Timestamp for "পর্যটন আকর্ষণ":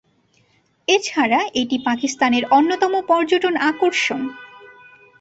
3.07-4.21